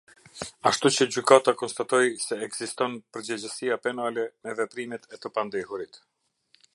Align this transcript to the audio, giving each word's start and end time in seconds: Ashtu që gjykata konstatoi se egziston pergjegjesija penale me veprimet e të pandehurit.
Ashtu 0.69 0.89
që 0.93 1.05
gjykata 1.15 1.53
konstatoi 1.61 2.09
se 2.23 2.37
egziston 2.47 2.97
pergjegjesija 3.17 3.79
penale 3.85 4.27
me 4.47 4.57
veprimet 4.61 5.09
e 5.19 5.23
të 5.27 5.33
pandehurit. 5.37 6.05